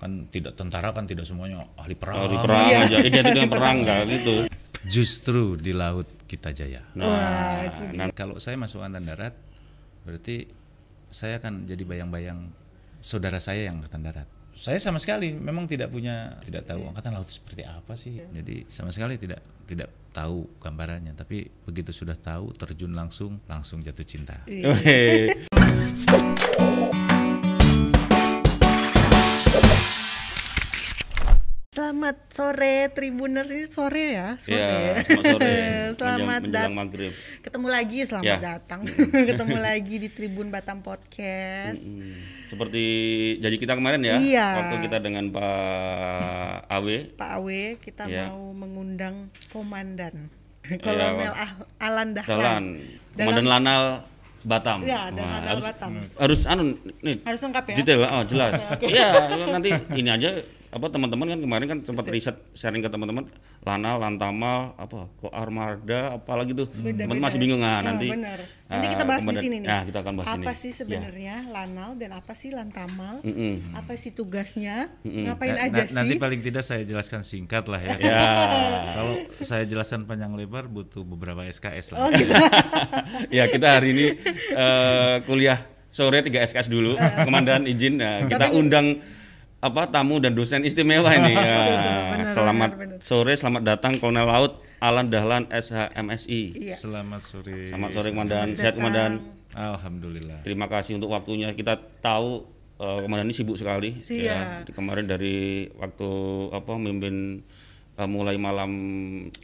kan 0.00 0.32
tidak 0.32 0.56
tentara 0.56 0.96
kan 0.96 1.04
tidak 1.04 1.28
semuanya 1.28 1.68
ahli 1.76 1.92
perang. 1.92 2.24
Di 2.24 2.38
perang 2.40 2.66
aja, 2.72 2.96
identik 3.04 3.36
dengan 3.36 3.52
perang 3.52 3.76
nggak 3.84 4.00
gitu. 4.08 4.34
Justru 4.88 5.60
di 5.60 5.76
laut 5.76 6.08
kita 6.24 6.56
jaya. 6.56 6.80
Nah, 6.96 7.68
nah, 7.92 8.08
Kalau 8.16 8.40
saya 8.40 8.56
masuk 8.56 8.80
angkatan 8.80 9.04
darat, 9.04 9.34
berarti 10.08 10.48
saya 11.12 11.36
akan 11.36 11.68
jadi 11.68 11.84
bayang-bayang 11.84 12.48
saudara 13.04 13.36
saya 13.44 13.68
yang 13.68 13.84
angkatan 13.84 14.00
darat. 14.00 14.28
Saya 14.56 14.80
sama 14.80 14.98
sekali 14.98 15.36
memang 15.36 15.68
tidak 15.68 15.92
punya, 15.92 16.40
tidak 16.42 16.64
tahu 16.64 16.88
angkatan 16.88 17.12
laut 17.12 17.28
seperti 17.28 17.62
apa 17.68 17.92
sih. 17.92 18.24
Jadi 18.24 18.64
sama 18.72 18.88
sekali 18.90 19.20
tidak 19.20 19.44
tidak 19.68 19.92
tahu 20.16 20.48
gambarannya. 20.58 21.12
Tapi 21.12 21.44
begitu 21.68 21.92
sudah 21.92 22.16
tahu, 22.16 22.56
terjun 22.56 22.96
langsung, 22.96 23.36
langsung 23.44 23.84
jatuh 23.84 24.06
cinta. 24.08 24.40
weh. 24.48 25.28
Selamat 31.70 32.18
sore 32.34 32.90
Tribuners 32.90 33.46
ini 33.46 33.70
sore 33.70 34.18
ya, 34.18 34.34
sore. 34.42 34.58
ya, 34.58 35.06
selamat 35.06 35.22
sore. 35.30 35.54
Selamat 36.02 36.40
datang. 36.42 36.74
maghrib. 36.74 37.12
Ketemu 37.46 37.66
lagi, 37.70 37.98
selamat 38.02 38.26
Ya. 38.26 38.38
datang. 38.42 38.80
Ketemu 39.30 39.54
lagi 39.54 39.94
di 39.96 40.08
Tribun 40.10 40.50
Batam 40.50 40.82
Podcast. 40.82 41.78
Hmm, 41.78 42.18
Seperti 42.50 42.82
janji 43.38 43.54
kita 43.56 43.78
kemarin 43.78 44.02
ya, 44.02 44.18
Iya. 44.18 44.46
waktu 44.58 44.76
kita 44.82 44.98
dengan 44.98 45.30
Pak 45.30 46.74
Awe. 46.74 46.96
Pak 47.22 47.30
Awe, 47.38 47.62
kita 47.78 48.02
Ya. 48.04 48.26
mau 48.26 48.50
mengundang 48.50 49.30
komandan 49.54 50.26
Kolonel 50.66 51.30
Ah- 51.30 51.54
Alan 51.78 52.18
Dahlan. 52.18 52.34
Dahlan, 52.34 52.64
Komandan 53.14 53.46
Lanal 53.46 53.82
Batam. 54.42 54.82
Ya, 54.82 55.06
dan 55.14 55.22
harus, 55.22 55.62
Batam. 55.62 55.90
harus 56.18 56.40
anu 56.50 56.74
nih 56.98 57.14
Harus 57.22 57.40
lengkap 57.46 57.62
ya. 57.62 57.74
detail 57.78 58.00
oh 58.10 58.22
jelas 58.26 58.58
Iya 58.82 59.08
nanti 59.46 59.70
ini 59.94 60.10
aja 60.10 60.34
apa 60.70 60.86
teman-teman 60.86 61.26
kan 61.26 61.38
kemarin 61.40 61.66
kan 61.66 61.78
sempat 61.82 62.06
riset 62.06 62.38
sharing 62.52 62.78
ke 62.78 62.86
teman-teman 62.86 63.26
Lanal 63.60 63.98
Lantamal 63.98 64.70
apa 64.74 65.10
kok 65.12 65.32
Armada 65.32 66.14
apalagi 66.14 66.54
tuh 66.54 66.70
teman 66.70 67.18
masih 67.18 67.36
bingung 67.36 67.58
ah 67.60 67.82
Oh, 67.82 67.90
nanti 67.90 68.06
benar. 68.06 68.38
Nanti 68.64 68.86
ah, 68.86 68.90
kita 68.94 69.02
bahas 69.04 69.22
di 69.24 69.34
sini 69.36 69.56
nih. 69.56 69.66
nah 69.66 69.82
kita 69.82 69.98
akan 69.98 70.12
bahas 70.14 70.28
apa 70.28 70.38
ini 70.38 70.46
Ya. 70.46 70.54
sih 70.54 70.70
sebenarnya 70.72 71.34
Lanal 71.48 71.90
dan 71.96 72.10
apa 72.12 72.32
sih 72.32 72.50
Lantamal? 72.50 73.18
Mm-mm. 73.20 73.74
Apa 73.74 73.98
sih 73.98 74.10
tugasnya? 74.10 74.94
Ngapain 75.02 75.50
Na- 75.50 75.66
aja 75.66 75.82
na- 75.84 75.94
nanti 76.00 76.14
sih? 76.14 76.22
paling 76.22 76.40
tidak 76.40 76.62
saya 76.62 76.82
jelaskan 76.82 77.20
singkat 77.20 77.66
lah 77.66 77.80
ya. 77.80 77.94
ya 77.98 78.22
Kalau 78.94 79.14
saya 79.40 79.64
jelaskan 79.64 80.06
panjang 80.06 80.30
lebar 80.32 80.66
butuh 80.66 81.02
beberapa 81.02 81.42
SKS 81.44 81.92
lah. 81.92 81.98
Oh 82.00 82.08
gitu. 82.12 82.30
ya 83.36 83.44
kita 83.46 83.74
hari 83.74 83.90
ini 83.90 84.06
eh, 84.52 85.16
kuliah 85.24 85.58
sore 85.88 86.22
3 86.22 86.30
SKS 86.46 86.68
dulu 86.68 86.94
komandan 87.20 87.66
izin 87.66 87.98
nah, 87.98 88.22
kita 88.24 88.54
undang 88.54 89.02
apa 89.60 89.84
tamu 89.86 90.16
dan 90.16 90.32
dosen 90.32 90.64
istimewa 90.64 91.12
ini 91.12 91.36
ya. 91.36 91.56
benar, 92.10 92.32
selamat 92.32 92.70
benar, 92.70 92.80
benar. 92.80 92.98
sore 93.00 93.32
selamat 93.34 93.62
datang 93.62 93.92
Kolonel 93.96 94.24
Laut 94.24 94.52
Alan 94.78 95.06
Dahlan 95.06 95.44
SHMSI 95.46 96.40
Iya. 96.56 96.74
Selamat 96.74 97.20
sore. 97.20 97.68
selamat 97.68 97.90
sore 97.92 98.08
komandan 98.10 98.48
sehat 98.54 98.74
komandan 98.74 99.20
Alhamdulillah. 99.52 100.40
terima 100.40 100.64
kasih 100.64 100.96
untuk 100.96 101.12
waktunya 101.12 101.52
kita 101.52 101.76
tahu 102.00 102.48
eh, 102.76 102.98
komandan 103.00 103.28
ini 103.28 103.36
sibuk 103.36 103.60
sekali 103.60 104.00
Siap. 104.00 104.24
ya 104.24 104.38
kemarin 104.66 105.04
dari 105.04 105.68
waktu 105.76 106.08
apa 106.50 106.72
memimpin 106.74 107.44
eh, 108.00 108.08
mulai 108.08 108.36
malam 108.36 108.70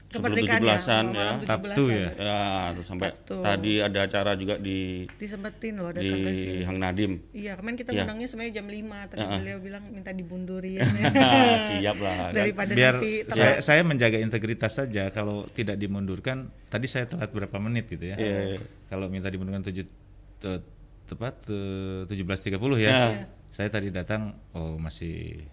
sebelum 0.09 0.33
Kemerdekaan 0.33 0.63
17-an 0.63 1.05
ya, 1.07 1.19
ya 1.19 1.29
malam 1.29 1.45
Sabtu 1.45 1.85
17-an. 1.85 1.93
ya. 1.93 2.09
ya 2.17 2.41
terus 2.73 2.87
sampai 2.87 3.09
tadi 3.21 3.73
ada 3.79 3.99
acara 4.03 4.33
juga 4.33 4.55
di 4.57 5.05
Disempetin 5.13 5.75
loh 5.77 5.93
di 5.93 6.09
sini. 6.35 6.63
Hang 6.63 6.79
Nadim 6.79 7.13
Iya, 7.31 7.53
kemarin 7.55 7.77
kita 7.77 7.91
Iya. 7.91 8.03
undangnya 8.03 8.27
sebenarnya 8.27 8.55
jam 8.55 8.67
5, 8.67 8.81
tapi 9.07 9.19
Ya, 9.19 9.27
ah. 9.27 9.39
beliau 9.39 9.59
bilang 9.61 9.85
minta 9.89 10.11
dibundurin 10.11 10.81
siap 11.69 11.97
lah 11.99 12.15
kan. 12.23 12.31
daripada 12.33 12.73
Biar 12.73 12.95
nanti 12.97 13.13
telat. 13.23 13.37
saya, 13.37 13.55
saya 13.61 13.83
menjaga 13.83 14.19
integritas 14.19 14.73
saja. 14.75 15.09
Kalau 15.09 15.45
tidak 15.51 15.77
dimundurkan, 15.77 16.37
tadi 16.67 16.87
saya 16.87 17.05
telat 17.05 17.29
berapa 17.29 17.57
menit 17.59 17.87
gitu 17.87 18.05
ya. 18.05 18.17
Iya, 18.17 18.39
iya. 18.51 18.59
Kalau 18.87 19.07
minta 19.07 19.27
dimundurkan 19.27 19.61
tujuh 19.63 19.85
te- 20.39 20.65
tepat 21.05 21.35
eh, 21.49 22.03
17.30 22.07 22.57
ya. 22.79 22.91
Ya. 22.91 23.27
Saya 23.49 23.69
tadi 23.69 23.89
datang 23.89 24.37
oh 24.53 24.77
masih 24.77 25.45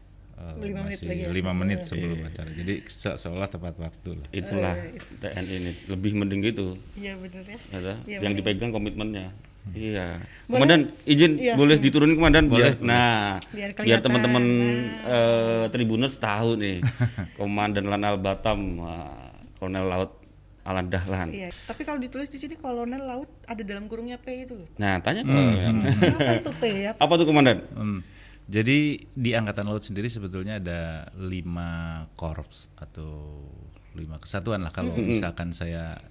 eh, 0.45 0.53
Lima 0.61 0.81
menit 0.81 0.97
masih 0.97 1.07
lagi 1.07 1.21
ya? 1.21 1.29
lima 1.31 1.51
menit 1.53 1.79
Iya. 1.79 1.87
sebelum 1.87 2.17
acara. 2.21 2.49
Jadi 2.51 2.73
se- 2.85 3.17
seolah 3.17 3.47
tepat 3.47 3.75
waktu 3.77 4.09
lah. 4.13 4.27
itulah 4.31 4.75
TNI 5.17 5.53
ini 5.53 5.71
lebih 5.87 6.11
mending 6.13 6.41
gitu 6.43 6.75
Iya 6.93 7.15
bener 7.15 7.43
ya. 7.43 7.57
ya, 7.71 7.79
Iya, 8.03 8.17
yang 8.19 8.31
benar. 8.31 8.39
dipegang 8.39 8.71
komitmennya 8.71 9.27
iya 9.71 10.19
Boleh? 10.43 10.59
komandan 10.59 10.81
izin 11.03 11.31
Iya. 11.37 11.55
boleh 11.55 11.75
diturunin 11.77 12.13
komandan 12.13 12.45
Boleh, 12.45 12.75
biar 12.75 12.83
nah 12.83 13.39
Biar 13.49 13.71
biar, 13.73 13.99
teman-teman 13.99 14.43
Nah. 14.43 15.07
eh, 15.07 15.65
tribuners 15.69 16.15
tahu 16.17 16.55
nih 16.55 16.83
komandan 17.39 17.85
Lanal 17.85 18.17
Batam 18.17 18.59
wah, 18.77 19.31
Kolonel 19.55 19.87
Laut 19.87 20.11
Alan 20.63 20.87
Dahlan 20.87 21.27
Iya, 21.27 21.47
tapi 21.61 21.83
kalau 21.83 21.95
ditulis 21.97 22.27
di 22.27 22.35
sini 22.37 22.55
kolonel 22.55 22.99
laut 23.01 23.27
ada 23.43 23.59
dalam 23.61 23.83
kurungnya 23.85 24.15
P 24.15 24.43
itu 24.43 24.53
loh. 24.53 24.67
nah 24.73 24.95
tanya 24.97 25.19
ke 25.21 25.31
Apa 25.31 26.39
tuh 26.41 26.53
P 26.53 26.63
ya? 26.81 26.91
apa 26.93 27.13
tuh 27.13 27.25
komandan 27.25 27.57
Hmm. 27.73 27.99
Jadi 28.43 29.07
di 29.15 29.31
Angkatan 29.31 29.71
Laut 29.71 29.83
sendiri 29.87 30.11
sebetulnya 30.11 30.59
ada 30.59 31.07
lima 31.15 32.03
korps 32.19 32.67
atau 32.75 33.39
lima 33.95 34.19
kesatuan 34.19 34.65
lah 34.65 34.73
kalau 34.73 34.97
misalkan 34.97 35.53
saya 35.55 36.01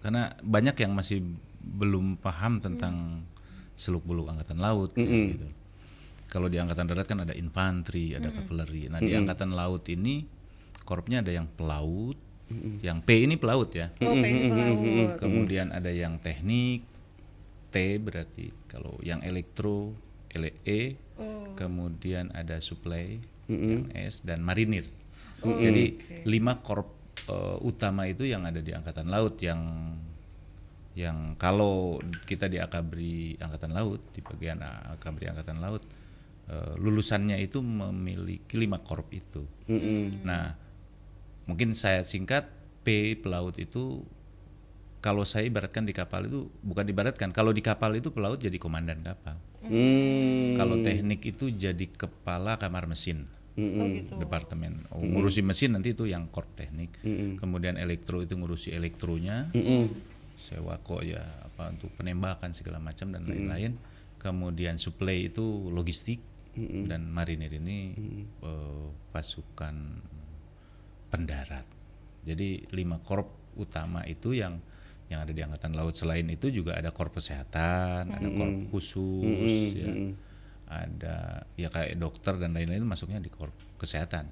karena 0.00 0.32
banyak 0.40 0.78
yang 0.78 0.94
masih 0.94 1.20
belum 1.58 2.22
paham 2.22 2.62
tentang 2.62 3.26
seluk 3.76 4.06
beluk 4.06 4.32
Angkatan 4.32 4.58
Laut 4.58 4.96
ya, 4.96 5.04
gitu. 5.04 5.48
Kalau 6.28 6.48
di 6.48 6.60
Angkatan 6.60 6.88
Darat 6.88 7.08
kan 7.08 7.24
ada 7.24 7.32
infanteri, 7.32 8.12
ada 8.12 8.28
kavaleri. 8.28 8.88
Nah 8.92 9.00
di 9.00 9.12
Angkatan 9.16 9.52
Laut 9.52 9.84
ini 9.88 10.24
korpsnya 10.84 11.20
ada 11.20 11.32
yang 11.32 11.48
pelaut, 11.48 12.16
yang 12.80 13.04
P 13.04 13.28
ini 13.28 13.36
pelaut 13.36 13.72
ya. 13.72 13.92
Oh, 14.04 14.16
P 14.16 14.24
itu 14.28 14.48
pelaut. 14.52 15.10
Kemudian 15.20 15.72
ada 15.72 15.92
yang 15.92 16.20
teknik, 16.20 16.84
T 17.68 17.76
berarti 18.00 18.52
kalau 18.68 18.96
yang 19.00 19.20
elektro, 19.24 19.92
LE, 20.32 21.07
Oh. 21.18 21.50
kemudian 21.58 22.30
ada 22.30 22.62
supply, 22.62 23.18
yang 23.50 23.90
S 23.90 24.22
dan 24.22 24.38
marinir. 24.46 24.86
Jadi 25.42 25.98
lima 26.26 26.62
korp 26.62 26.94
eh, 27.26 27.56
utama 27.66 28.06
itu 28.06 28.22
yang 28.22 28.46
ada 28.46 28.62
di 28.62 28.70
angkatan 28.70 29.10
laut 29.10 29.38
yang 29.42 29.60
yang 30.98 31.38
kalau 31.38 32.02
kita 32.26 32.50
di 32.50 32.58
Akabri 32.58 33.38
angkatan 33.38 33.70
laut 33.70 34.02
di 34.10 34.18
bagian 34.18 34.62
Akabri 34.66 35.30
angkatan 35.30 35.62
laut 35.62 35.82
eh, 36.50 36.74
lulusannya 36.78 37.38
itu 37.42 37.62
memiliki 37.62 38.54
lima 38.58 38.78
korp 38.82 39.10
itu. 39.10 39.42
Nah, 40.22 40.54
mungkin 41.46 41.74
saya 41.74 42.02
singkat 42.06 42.46
P 42.82 43.18
pelaut 43.18 43.58
itu 43.58 44.06
kalau 44.98 45.22
saya 45.22 45.46
ibaratkan 45.46 45.86
di 45.86 45.94
kapal 45.94 46.26
itu 46.26 46.50
bukan 46.62 46.86
ibaratkan 46.90 47.30
kalau 47.30 47.54
di 47.54 47.62
kapal 47.62 47.94
itu 47.94 48.10
pelaut 48.10 48.38
jadi 48.38 48.58
komandan 48.58 49.02
kapal. 49.02 49.38
Hmm. 49.66 50.54
Kalau 50.58 50.76
teknik 50.82 51.20
itu 51.26 51.50
jadi 51.50 51.86
kepala 51.88 52.58
kamar 52.60 52.86
mesin 52.86 53.26
Oh 53.58 53.90
gitu. 53.90 54.14
departemen. 54.22 54.86
Oh, 54.94 55.02
ngurusi 55.02 55.42
mesin 55.42 55.74
nanti 55.74 55.90
itu 55.90 56.06
yang 56.06 56.30
korp 56.30 56.46
teknik. 56.54 57.02
Kemudian 57.42 57.74
elektro 57.74 58.22
itu 58.22 58.38
ngurusi 58.38 58.70
elektronya. 58.70 59.50
Sewa 60.38 60.78
kok 60.78 61.02
ya 61.02 61.18
apa 61.18 61.74
untuk 61.74 61.90
penembakan 61.98 62.54
segala 62.54 62.78
macam 62.78 63.10
dan 63.10 63.26
lain-lain. 63.26 63.74
Kemudian 64.22 64.78
supply 64.78 65.26
itu 65.26 65.66
logistik 65.74 66.22
dan 66.86 67.10
marinir 67.10 67.50
ini 67.58 67.98
eh, 68.46 68.86
pasukan 69.10 69.74
pendarat. 71.10 71.66
Jadi 72.22 72.70
lima 72.70 73.02
korp 73.02 73.58
utama 73.58 74.06
itu 74.06 74.38
yang 74.38 74.62
yang 75.08 75.24
ada 75.24 75.32
di 75.32 75.40
angkatan 75.40 75.72
laut. 75.72 75.96
Selain 75.96 76.24
itu 76.28 76.52
juga 76.52 76.76
ada 76.76 76.92
korp 76.92 77.16
kesehatan, 77.16 78.12
ada 78.12 78.28
korp 78.32 78.68
khusus, 78.72 79.72
ya. 79.72 79.88
ada 80.68 81.48
ya 81.56 81.68
kayak 81.72 81.96
dokter 81.96 82.36
dan 82.36 82.52
lain-lain 82.52 82.84
itu 82.84 82.88
masuknya 82.88 83.20
di 83.20 83.32
korp 83.32 83.52
kesehatan. 83.80 84.28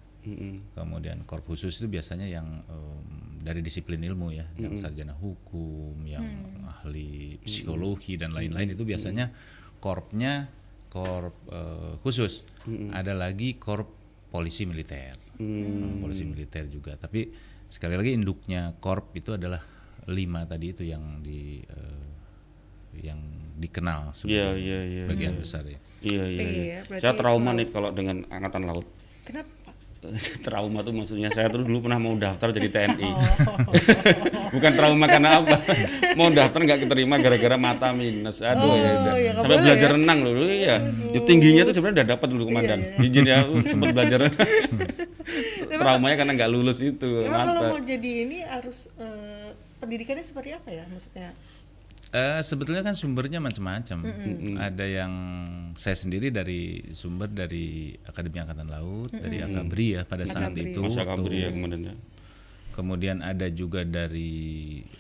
Kemudian 0.75 1.23
korp 1.23 1.47
khusus 1.47 1.79
itu 1.79 1.87
biasanya 1.87 2.27
yang 2.27 2.67
em, 2.67 3.07
dari 3.47 3.63
disiplin 3.63 4.03
ilmu 4.03 4.35
ya, 4.35 4.45
yang 4.59 4.75
sarjana 4.75 5.15
hukum, 5.15 5.95
yang 6.03 6.27
ahli 6.67 7.39
psikologi 7.47 8.19
dan 8.19 8.35
lain-lain 8.35 8.75
itu 8.75 8.83
biasanya 8.83 9.31
korpnya 9.79 10.51
korp 10.91 11.37
eh, 11.47 11.95
khusus. 12.03 12.43
Ada 12.91 13.15
lagi 13.15 13.55
korp 13.57 13.87
polisi 14.35 14.67
militer, 14.67 15.27
Hmm, 15.37 16.01
polisi 16.01 16.25
militer 16.25 16.65
juga. 16.67 16.97
Tapi 16.97 17.29
sekali 17.69 17.93
lagi 17.93 18.17
induknya 18.17 18.73
korp 18.81 19.13
itu 19.13 19.37
adalah 19.37 19.61
lima 20.07 20.47
tadi 20.47 20.71
itu 20.71 20.83
yang 20.87 21.21
di 21.21 21.61
eh, 21.63 22.05
yang 23.03 23.19
dikenal 23.57 24.13
Iya, 24.13 24.53
sebagai 24.53 24.61
iya, 24.61 24.81
iya. 24.85 25.05
bagian 25.09 25.35
besar 25.37 25.65
ya. 25.65 25.79
Iya, 26.01 26.25
iya, 26.29 26.43
iya. 26.45 26.63
ya, 26.63 26.81
berarti 26.87 27.03
Saya 27.03 27.15
trauma 27.17 27.51
nih 27.53 27.67
kalau 27.73 27.91
dengan 27.91 28.17
angkatan 28.29 28.63
laut. 28.65 28.87
Kenapa? 29.25 29.57
Trauma 30.47 30.87
tuh 30.87 30.95
maksudnya 30.95 31.27
saya 31.35 31.51
terus 31.51 31.67
dulu 31.67 31.89
pernah 31.89 31.99
mau 31.99 32.15
daftar 32.15 32.55
jadi 32.55 32.69
TNI. 32.71 33.11
Bukan 34.55 34.73
trauma 34.79 35.11
karena 35.11 35.43
apa? 35.43 35.57
mau 36.15 36.31
daftar 36.31 36.63
nggak 36.63 36.87
keterima 36.87 37.19
gara-gara 37.19 37.57
mata 37.59 37.91
minus. 37.91 38.39
Aduh 38.39 38.71
ya 38.77 38.91
udah. 39.03 39.15
ya 39.19 39.31
Sampai 39.41 39.59
belajar 39.59 39.89
ya. 39.91 39.95
renang 39.99 40.19
dulu 40.23 40.45
iya. 40.47 40.77
Ya, 41.11 41.21
tingginya 41.27 41.63
tuh 41.67 41.75
sebenarnya 41.75 41.97
udah 42.03 42.09
dapat 42.15 42.29
dulu 42.31 42.43
komandan. 42.47 42.81
Izin 43.03 43.25
ya 43.27 43.43
uh, 43.43 43.63
sempat 43.67 43.89
belajar. 43.91 44.19
Traumanya 45.81 46.17
karena 46.23 46.33
nggak 46.39 46.51
lulus 46.55 46.79
itu 46.81 47.27
Emang 47.27 47.51
kalau 47.51 47.61
mata. 47.67 47.71
mau 47.75 47.81
jadi 47.83 48.11
ini 48.23 48.39
harus 48.47 48.87
eh, 49.03 49.26
pendidikannya 49.87 50.27
seperti 50.27 50.51
apa 50.53 50.69
ya 50.69 50.85
maksudnya? 50.91 51.31
Eh, 52.11 52.39
sebetulnya 52.43 52.87
kan 52.87 52.95
sumbernya 52.95 53.43
macam-macam. 53.43 53.99
Ada 54.59 54.87
yang 54.87 55.13
saya 55.75 55.95
sendiri 55.95 56.31
dari 56.31 56.87
sumber 56.95 57.27
dari 57.27 57.95
Akademi 58.07 58.39
Angkatan 58.39 58.71
Laut, 58.71 59.11
dari 59.11 59.43
Akabri 59.43 59.99
ya 59.99 60.07
pada 60.07 60.23
saat 60.23 60.55
Akabri. 60.55 60.71
itu. 60.71 60.81
Masa 60.83 61.03
waktu- 61.03 61.23
kabri 61.23 61.39
ya 61.43 61.51
ya. 61.51 61.95
Kemudian 62.71 63.25
ada 63.25 63.49
juga 63.49 63.83
dari 63.83 64.35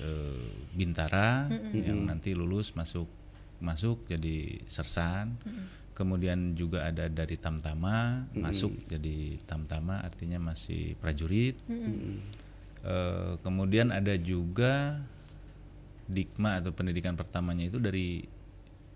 eh, 0.00 0.46
Bintara 0.72 1.46
yang 1.72 2.08
nanti 2.08 2.34
lulus 2.34 2.74
masuk 2.74 3.06
masuk 3.62 4.04
jadi 4.10 4.60
sersan. 4.66 5.38
Kemudian 5.96 6.52
juga 6.52 6.84
ada 6.84 7.08
dari 7.08 7.40
Tamtama 7.40 8.28
masuk 8.36 8.84
jadi 8.84 9.40
Tamtama 9.46 10.02
artinya 10.02 10.42
masih 10.42 10.98
prajurit. 10.98 11.56
Eh, 12.86 13.32
kemudian 13.42 13.90
ada 13.90 14.14
juga 14.14 15.02
Dikma 16.06 16.62
atau 16.62 16.70
pendidikan 16.70 17.18
pertamanya 17.18 17.66
itu 17.66 17.82
dari 17.82 18.22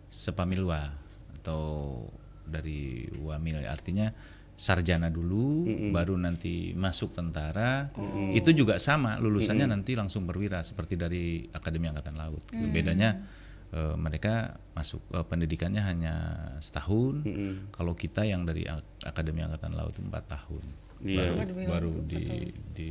Sepamilwa 0.06 0.94
atau 1.34 2.06
dari 2.42 3.06
Wamil. 3.18 3.66
Artinya 3.66 4.14
sarjana 4.54 5.10
dulu 5.10 5.66
baru 5.90 6.14
nanti 6.14 6.70
masuk 6.70 7.10
tentara. 7.10 7.90
Itu 8.30 8.50
juga 8.52 8.78
sama 8.78 9.18
lulusannya 9.18 9.66
nanti 9.66 9.98
langsung 9.98 10.22
perwira 10.22 10.62
seperti 10.62 10.94
dari 10.94 11.24
Akademi 11.50 11.90
Angkatan 11.90 12.14
Laut. 12.14 12.42
Bedanya 12.70 13.26
eh, 13.70 13.94
mereka 13.98 14.54
masuk 14.74 15.02
eh, 15.10 15.26
pendidikannya 15.26 15.82
hanya 15.82 16.14
setahun. 16.58 17.26
Kalau 17.70 17.94
kita 17.94 18.22
yang 18.22 18.46
dari 18.46 18.66
Ak- 18.66 19.02
Akademi 19.02 19.42
Angkatan 19.42 19.74
Laut 19.74 19.94
itu 19.94 20.02
empat 20.02 20.30
tahun. 20.30 20.62
Iya. 21.00 21.32
baru 21.32 21.54
baru 21.66 21.90
di 22.04 22.22
di 22.70 22.90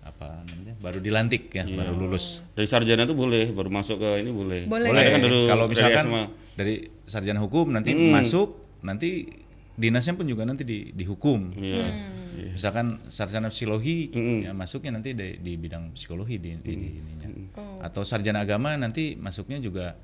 apa 0.00 0.42
namanya 0.42 0.74
baru 0.76 0.98
dilantik 0.98 1.48
ya 1.50 1.64
baru 1.64 1.92
lulus. 1.94 2.40
Dari 2.52 2.64
sarjana 2.64 3.04
tuh 3.04 3.14
boleh 3.14 3.50
baru 3.50 3.68
masuk 3.68 4.00
ke 4.00 4.10
ini 4.18 4.30
boleh. 4.30 4.60
Boleh. 4.64 4.88
boleh 4.88 5.00
Ada 5.00 5.10
kan 5.10 5.20
dulu 5.20 5.38
kalau 5.44 5.64
dari 5.64 5.72
misalkan 5.72 6.04
SMA. 6.04 6.22
dari 6.56 6.74
sarjana 7.04 7.38
hukum 7.38 7.66
nanti 7.68 7.90
masuk 7.92 8.48
nanti 8.80 9.10
dinasnya 9.76 10.12
pun 10.12 10.24
juga 10.24 10.44
nanti 10.44 10.62
di, 10.62 10.78
dihukum. 10.90 11.52
Iya. 11.54 11.84
misalkan 12.30 12.86
sarjana 13.06 13.48
psikologi 13.48 14.08
ya 14.40 14.52
masuknya 14.52 14.96
nanti 14.96 15.12
di, 15.12 15.36
di 15.36 15.52
bidang 15.54 15.92
psikologi 15.92 16.36
di, 16.36 16.56
di- 16.56 16.74
di 16.74 16.88
ininya. 16.96 17.28
Atau 17.80 18.00
sarjana 18.02 18.40
agama 18.40 18.72
nanti 18.74 19.14
masuknya 19.14 19.56
juga 19.58 19.96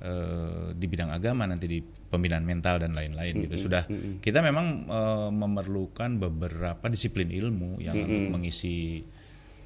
eh, 0.00 0.72
di 0.72 0.86
bidang 0.86 1.10
agama 1.10 1.46
nanti 1.46 1.66
di 1.68 1.78
pembinaan 1.82 2.42
mental 2.42 2.78
dan 2.78 2.92
lain-lain 2.92 3.38
gitu. 3.40 3.54
Sudah 3.60 3.86
kita 4.18 4.38
memang 4.40 4.66
eh, 4.84 5.30
memerlukan 5.30 6.18
beberapa 6.18 6.86
disiplin 6.86 7.30
ilmu 7.30 7.78
yang 7.78 7.96
untuk 8.00 8.24
mengisi 8.28 9.02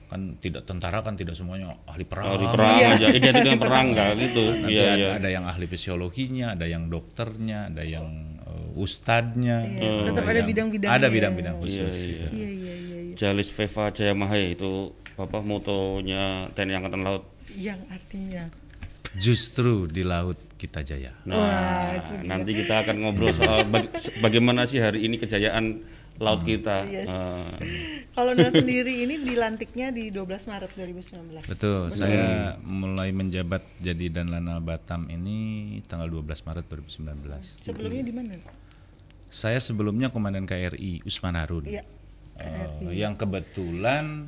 kan 0.09 0.41
tidak 0.41 0.65
tentara 0.65 0.99
kan 1.01 1.15
tidak 1.15 1.33
semuanya 1.33 1.77
ahli 1.85 2.03
perang 2.03 2.33
Ahli 2.33 2.47
perang 2.49 2.77
aja, 2.97 3.07
identik 3.09 3.45
dengan 3.45 3.61
perang 3.61 3.87
nggak 3.93 4.11
gitu. 4.19 4.45
Nanti 4.57 4.73
Iya 4.73 4.83
ada, 4.83 4.97
iya. 4.97 5.09
ada 5.15 5.29
yang 5.29 5.45
ahli 5.45 5.67
fisiologinya, 5.67 6.47
ada 6.53 6.65
yang 6.65 6.89
dokternya, 6.89 7.69
ada 7.69 7.85
yang 7.85 8.07
eh, 8.41 8.69
ustadznya. 8.75 9.57
Iya, 9.63 9.91
tetap 10.09 10.25
ada 10.25 10.33
yang- 10.35 10.49
bidang-bidangnya. 10.49 10.97
Ada 10.97 11.07
bidang-bidang 11.07 11.55
khusus. 11.59 11.93
gitu. 11.95 12.25
Iya 12.33 12.49
iya 12.49 12.75
iya. 12.75 12.97
iya. 13.05 13.15
Jalis 13.15 13.49
Veva 13.51 13.85
Jaya 13.91 14.15
Mahe 14.15 14.53
itu 14.53 14.91
apa 15.15 15.39
motonya 15.39 16.49
TNI 16.51 16.75
Angkatan 16.75 17.03
Laut. 17.03 17.23
Yang 17.53 17.81
artinya 17.89 18.45
Justru 19.11 19.89
di 19.89 20.05
laut 20.05 20.37
kita 20.55 20.81
jaya. 20.81 21.11
Nah, 21.25 21.97
nanti 22.23 22.53
kita 22.53 22.85
akan 22.85 22.97
ngobrol 22.99 23.33
soal 23.33 23.65
baga- 23.65 23.91
bagaimana 24.19 24.63
sih 24.63 24.79
hari 24.79 25.03
ini 25.03 25.17
kejayaan 25.17 25.81
laut 26.19 26.43
kita. 26.43 26.83
Yes. 26.87 27.07
Eh, 27.07 28.07
kalau 28.13 28.35
Nel 28.35 28.51
sendiri 28.51 29.07
ini 29.07 29.23
dilantiknya 29.23 29.95
di 29.95 30.11
12 30.11 30.51
Maret 30.51 30.71
2019. 30.75 31.47
Betul, 31.47 31.95
saya 31.95 32.59
mulai 32.67 33.15
menjabat 33.15 33.63
jadi 33.79 34.11
dan 34.11 34.35
Lanal 34.35 34.59
Batam 34.59 35.07
ini 35.07 35.79
tanggal 35.87 36.11
12 36.11 36.43
Maret 36.43 36.65
2019. 36.67 37.63
Sebelumnya 37.63 38.03
di 38.03 38.13
mana? 38.15 38.35
Saya 39.31 39.63
sebelumnya 39.63 40.11
Komandan 40.11 40.49
KRI 40.49 41.07
Usman 41.07 41.39
Harun. 41.39 41.65
Iya. 41.69 41.87
Eh, 42.39 42.95
yang 42.95 43.19
kebetulan 43.19 44.27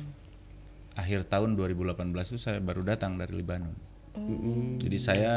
akhir 0.95 1.27
tahun 1.27 1.55
2018 1.55 2.35
itu 2.35 2.39
saya 2.39 2.59
baru 2.59 2.83
datang 2.83 3.15
dari 3.15 3.35
Libanon. 3.39 3.75
Jadi 4.79 4.97
saya 4.99 5.33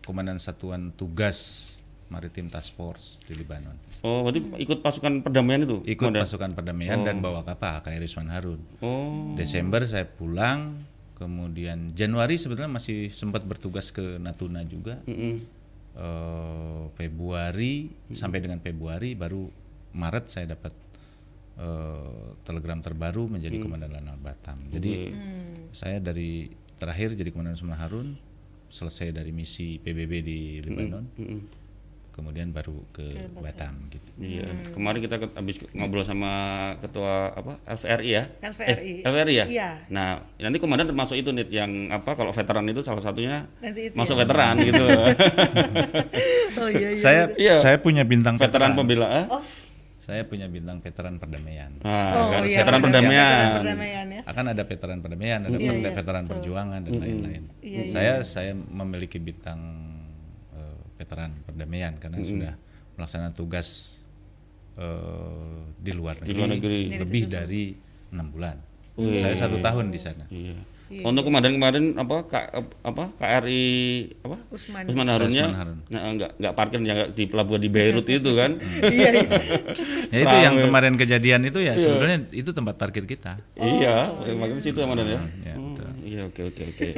komandan 0.00 0.40
satuan 0.40 0.96
tugas 0.96 1.75
maritim 2.06 2.46
task 2.46 2.78
force 2.78 3.18
di 3.26 3.34
Libanon. 3.34 3.74
Oh, 4.06 4.22
berarti 4.22 4.46
ikut 4.62 4.78
pasukan 4.78 5.26
perdamaian 5.26 5.66
itu? 5.66 5.82
Ikut 5.82 6.06
Komandan? 6.06 6.22
pasukan 6.22 6.50
perdamaian 6.54 7.02
dan 7.02 7.18
bawa 7.18 7.42
kapal 7.42 7.82
KRI 7.82 8.06
Usman 8.06 8.30
Harun. 8.30 8.60
Oh, 8.78 9.34
Desember 9.34 9.82
saya 9.84 10.06
pulang, 10.06 10.86
kemudian 11.18 11.90
Januari 11.96 12.38
sebetulnya 12.38 12.70
masih 12.70 13.10
sempat 13.10 13.42
bertugas 13.42 13.90
ke 13.90 14.22
Natuna 14.22 14.62
juga. 14.62 15.02
mm-mm. 15.06 15.58
Eh, 15.96 16.84
Februari 16.92 17.88
sampai 18.12 18.44
dengan 18.44 18.60
Februari 18.60 19.16
baru 19.16 19.48
Maret 19.96 20.28
saya 20.28 20.52
dapat 20.52 20.76
eh, 21.56 22.36
telegram 22.44 22.84
terbaru 22.84 23.32
menjadi 23.32 23.56
komandan 23.56 23.96
Lanal 23.96 24.20
Batam. 24.20 24.60
Jadi 24.68 25.08
saya 25.72 25.96
dari 25.96 26.52
terakhir 26.76 27.16
jadi 27.16 27.32
komandan 27.32 27.56
Usman 27.56 27.80
Harun 27.80 28.08
selesai 28.68 29.08
dari 29.08 29.32
misi 29.32 29.80
PBB 29.80 30.12
di 30.20 30.40
Lebanon, 30.60 31.08
mm-mm. 31.16 31.40
Kemudian 32.16 32.48
baru 32.48 32.80
ke, 32.90 33.04
Batam 33.36 33.76
gitu. 33.86 34.08
Iya, 34.16 34.48
kemarin 34.72 34.98
kita 34.98 35.16
ke- 35.18 35.30
habis 35.30 35.60
ngobrol 35.70 36.00
sama 36.00 36.32
ketua 36.78 37.28
apa 37.30 37.60
LVRI 37.68 38.08
ya? 38.10 38.24
LVRI. 38.42 38.94
Eh, 38.96 39.04
LVRI 39.04 39.34
ya? 39.34 39.44
Iya. 39.46 39.68
Nah, 39.88 40.08
nanti 40.34 40.56
komandan 40.56 40.88
termasuk 40.88 41.14
itu 41.14 41.28
nih 41.28 41.44
yang 41.52 41.68
apa 41.90 42.12
kalau 42.12 42.32
veteran 42.32 42.64
itu 42.64 42.80
salah 42.80 42.98
satunya 42.98 43.44
Nanti 43.60 43.80
itu 43.86 43.94
masuk 43.94 44.16
ya. 44.16 44.20
veteran 44.24 44.54
gitu. 44.58 44.86
Oh 46.56 46.68
iya 46.68 46.88
iya. 46.88 46.96
Saya 46.96 47.22
Iya. 47.36 47.54
saya 47.58 47.76
punya 47.76 48.02
bintang 48.02 48.36
veteran 48.36 48.72
veteran. 48.72 48.80
pembela. 48.80 49.06
ah? 49.06 49.26
Oh, 49.30 49.44
Saya 49.98 50.22
punya 50.22 50.46
bintang 50.46 50.78
veteran 50.78 51.18
perdamaian. 51.18 51.82
Nah, 51.82 52.14
oh 52.14 52.26
kan, 52.30 52.40
iya. 52.40 52.62
veteran 52.62 52.78
perdamaian. 52.80 53.26
Veteran 53.26 53.58
perdamaian 53.58 54.06
ya. 54.08 54.20
akan 54.24 54.44
ada 54.46 54.62
veteran 54.62 54.98
perdamaian, 55.02 55.38
ada 55.42 55.50
Iya, 55.52 55.72
iya, 55.74 55.90
veteran 55.92 56.24
perjuangan 56.24 56.80
dan 56.80 56.92
lain-lain. 56.94 57.42
Iya, 57.58 57.80
saya 57.90 58.12
saya 58.22 58.52
memiliki 58.54 59.18
bintang 59.18 59.58
veteran 60.96 61.30
perdamaian 61.42 61.94
karena 61.96 62.18
sudah 62.20 62.52
melaksanakan 62.94 63.32
tugas 63.32 64.00
eh, 64.74 65.60
di 65.76 65.92
luar 65.92 66.16
negeri, 66.18 66.28
Di 66.28 66.34
luar 66.34 66.50
negeri. 66.50 66.78
lebih 66.92 67.22
dari 67.26 67.64
enam 68.10 68.26
bulan. 68.28 68.56
saya 68.96 69.36
satu 69.36 69.60
tahun 69.60 69.92
di 69.92 70.00
sana. 70.00 70.24
Iya. 70.26 70.56
Untuk 71.02 71.26
komandan 71.26 71.52
kemarin 71.52 71.98
apa 71.98 72.22
K, 72.24 72.34
apa 72.80 73.10
KRI 73.18 73.66
apa? 74.22 74.38
Usman. 74.48 74.86
Usman 74.86 75.10
Harunnya 75.10 75.44
Usman 75.44 75.58
Harun. 75.58 75.78
nah, 75.90 76.00
enggak 76.06 76.30
enggak 76.38 76.54
parkir 76.54 76.78
yang 76.80 76.98
di 77.10 77.24
pelabuhan 77.26 77.58
di 77.58 77.66
Beirut 77.66 78.06
itu 78.06 78.30
kan. 78.32 78.54
Iya 78.86 79.08
iya. 79.12 79.28
Ya 80.08 80.18
itu 80.22 80.36
yang 80.40 80.54
kemarin 80.62 80.94
kejadian 80.94 81.42
itu 81.44 81.58
ya 81.58 81.74
sebetulnya 81.74 82.24
itu 82.30 82.54
tempat 82.54 82.78
parkir 82.78 83.02
kita. 83.04 83.42
Iya, 83.52 84.14
makanya 84.32 84.62
situ 84.62 84.78
komandan 84.78 85.10
ya. 85.10 85.20
ya, 85.42 85.54
Oh, 85.58 85.74
iya 86.06 86.20
oke 86.24 86.40
oke 86.46 86.62
oke. 86.64 86.88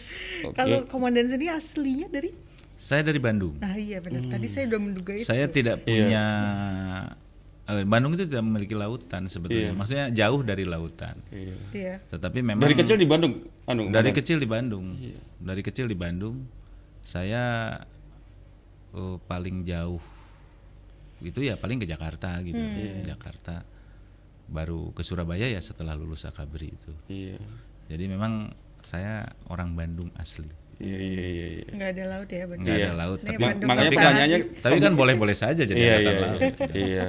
Oke. 0.48 0.56
Kalau 0.56 0.88
komandan 0.88 1.28
sendiri 1.28 1.52
aslinya 1.52 2.08
dari 2.08 2.32
Saya 2.74 3.02
dari 3.02 3.18
Bandung. 3.18 3.54
Nah 3.58 3.74
iya 3.74 3.98
benar. 3.98 4.26
Tadi 4.26 4.46
saya 4.46 4.64
udah 4.68 4.80
menduga 4.80 5.12
itu. 5.14 5.24
Saya 5.24 5.46
tidak 5.46 5.82
punya 5.82 6.24
eh, 7.64 7.84
Bandung 7.84 8.12
itu 8.12 8.26
tidak 8.26 8.42
memiliki 8.42 8.74
lautan 8.74 9.24
sebetulnya. 9.26 9.72
Maksudnya 9.72 10.10
jauh 10.10 10.42
dari 10.42 10.64
lautan. 10.64 11.16
Iya. 11.30 11.56
Iya. 11.70 11.94
Tetapi 12.10 12.38
memang 12.40 12.60
Dari 12.60 12.74
kecil 12.74 12.96
di 12.96 13.06
Bandung 13.06 13.34
anu. 13.64 13.88
dari 13.88 14.10
komandan? 14.10 14.14
kecil 14.14 14.36
di 14.36 14.48
Bandung 14.48 14.86
dari 15.38 15.62
kecil 15.62 15.86
di 15.86 15.96
Bandung 15.96 16.44
saya 17.00 17.76
oh, 18.92 19.16
paling 19.22 19.64
jauh 19.64 20.00
itu 21.20 21.40
ya 21.40 21.56
paling 21.56 21.80
ke 21.80 21.86
Jakarta 21.86 22.36
gitu 22.40 22.60
Jakarta 23.02 23.64
baru 24.44 24.92
ke 24.92 25.00
Surabaya 25.00 25.48
ya 25.48 25.60
setelah 25.60 25.96
lulus 25.96 26.24
akabri 26.24 26.72
itu 26.72 26.92
Iya. 27.08 27.40
jadi 27.88 28.04
memang 28.08 28.52
saya 28.80 29.32
orang 29.48 29.72
Bandung 29.72 30.12
asli 30.16 30.48
Iya 30.82 30.98
iya 30.98 31.24
iya. 31.24 31.46
iya. 31.54 31.64
Nggak 31.70 31.90
ada 31.94 32.04
laut 32.10 32.28
ya 32.28 32.44
benar. 32.50 32.62
nggak 32.64 32.76
Iya. 32.76 32.86
ada 32.86 32.94
laut 32.98 33.18
Nih, 33.18 33.26
tapi 33.30 33.42
Bandung 33.44 33.68
makanya 33.70 33.90
pertanyaannya 33.94 34.38
tapi 34.58 34.76
kan 34.82 34.92
boleh-boleh 34.98 35.36
saja 35.36 35.62
jadi 35.62 35.78
iya, 35.78 35.92
angkatan 35.98 36.14
iya, 36.14 36.24
laut 36.26 36.40
iya. 36.74 37.04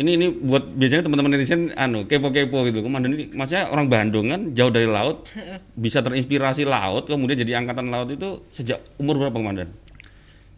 Ini 0.00 0.10
ini 0.16 0.26
buat 0.32 0.64
biasanya 0.76 1.02
teman-teman 1.04 1.30
netizen 1.36 1.74
anu 1.76 2.08
kepo-kepo 2.08 2.64
gitu. 2.68 2.80
Komandan 2.80 3.12
ini 3.18 3.24
maksudnya 3.34 3.68
orang 3.68 3.86
Bandung 3.90 4.26
kan 4.30 4.40
jauh 4.56 4.72
dari 4.72 4.88
laut 4.88 5.28
bisa 5.76 6.00
terinspirasi 6.00 6.64
laut 6.64 7.04
kemudian 7.04 7.36
jadi 7.36 7.60
angkatan 7.60 7.90
laut 7.92 8.08
itu 8.08 8.46
sejak 8.48 8.80
umur 8.96 9.18
berapa 9.20 9.36
komandan? 9.36 9.68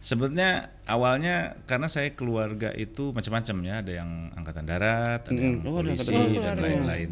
Sebetulnya 0.03 0.67
awalnya 0.83 1.55
karena 1.63 1.87
saya 1.87 2.11
keluarga 2.11 2.75
itu 2.75 3.15
macam-macam 3.15 3.55
ya, 3.63 3.75
ada 3.79 3.91
yang 4.03 4.09
angkatan 4.35 4.67
darat, 4.67 5.23
ada 5.23 5.39
yang 5.39 5.63
Oh, 5.63 5.79
ada 5.79 5.95
polisi 5.95 6.11
angkatan 6.11 6.43
dan 6.43 6.55
lain-lain. 6.59 7.09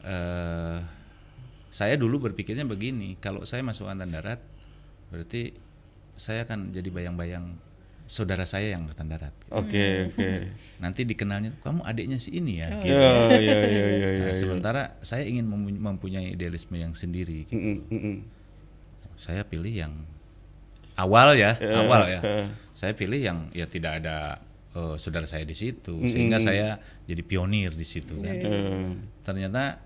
Eh, 0.00 0.78
saya 1.70 1.94
dulu 1.94 2.18
berpikirnya 2.30 2.66
begini, 2.66 3.14
kalau 3.22 3.46
saya 3.46 3.62
masuk 3.62 3.86
angkatan 3.86 4.10
darat, 4.10 4.40
berarti 5.08 5.54
saya 6.18 6.44
akan 6.44 6.74
jadi 6.74 6.90
bayang-bayang 6.90 7.56
saudara 8.10 8.42
saya 8.42 8.74
yang 8.74 8.90
angkatan 8.90 9.06
darat. 9.06 9.30
Oke, 9.54 10.10
oke. 10.10 10.50
Nanti 10.82 11.06
dikenalnya, 11.06 11.54
kamu 11.62 11.86
adiknya 11.86 12.18
si 12.18 12.34
ini 12.34 12.58
ya. 12.58 12.68
Ya, 12.82 13.30
ya, 13.38 13.38
ya, 13.38 13.86
ya, 13.94 14.10
ya. 14.18 14.26
Nah, 14.26 14.34
sementara 14.34 14.82
saya 14.98 15.22
ingin 15.30 15.46
mempunyai 15.78 16.34
idealisme 16.34 16.74
yang 16.74 16.90
sendiri. 16.98 17.46
gitu. 17.46 17.54
Mm, 17.54 17.78
mm, 17.86 18.00
mm. 18.02 18.16
Saya 19.14 19.46
pilih 19.46 19.70
yang 19.70 19.94
awal 20.98 21.38
ya, 21.38 21.54
Ya, 21.62 21.86
awal 21.86 22.10
ya. 22.10 22.20
ya. 22.20 22.44
Saya 22.74 22.98
pilih 22.98 23.20
yang 23.22 23.46
ya 23.54 23.70
tidak 23.70 24.02
ada 24.02 24.42
eh, 24.74 24.96
saudara 24.98 25.30
saya 25.30 25.46
di 25.46 25.54
situ, 25.54 26.02
sehingga 26.10 26.42
saya 26.42 26.82
jadi 27.06 27.22
pionir 27.22 27.78
di 27.78 27.86
situ 27.86 28.18
kan. 28.18 28.34
Eh, 28.34 28.90
Ternyata 29.22 29.78